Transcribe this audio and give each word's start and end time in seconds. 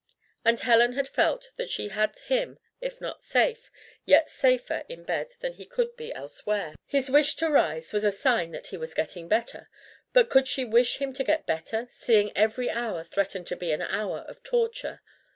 And 0.43 0.59
Helen 0.59 0.93
had 0.93 1.07
felt 1.07 1.51
that 1.57 1.69
she 1.69 1.89
had 1.89 2.17
him, 2.25 2.57
if 2.79 2.99
not 2.99 3.23
safe, 3.23 3.69
yet 4.03 4.31
safer 4.31 4.83
in 4.89 5.03
bed 5.03 5.27
than 5.41 5.53
he 5.53 5.63
could 5.67 5.95
be 5.95 6.11
elsewhere. 6.11 6.73
His 6.87 7.11
wish 7.11 7.35
to 7.35 7.47
rise 7.51 7.93
was 7.93 8.03
a 8.03 8.11
sign 8.11 8.49
that 8.49 8.65
he 8.73 8.77
was 8.77 8.95
getting 8.95 9.27
better. 9.27 9.69
But 10.11 10.31
could 10.31 10.47
she 10.47 10.65
wish 10.65 10.97
him 10.97 11.13
to 11.13 11.23
get 11.23 11.45
better, 11.45 11.87
seeing 11.91 12.35
every 12.35 12.67
hour 12.67 13.03
threatened 13.03 13.45
to 13.45 13.55
be 13.55 13.71
an 13.71 13.83
hour 13.83 14.21
of 14.27 14.41
torture? 14.41 15.01